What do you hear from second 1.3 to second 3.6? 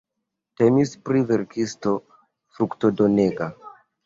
verkisto fruktodonega.